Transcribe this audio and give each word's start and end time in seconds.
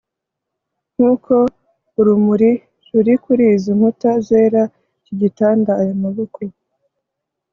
nkuko 0.93 1.33
urumuri 1.99 2.51
ruri 2.91 3.13
kuri 3.23 3.43
izi 3.55 3.71
nkuta 3.77 4.11
zera, 4.27 4.63
iki 4.99 5.13
gitanda, 5.21 5.71
aya 5.81 5.95
maboko 6.03 6.39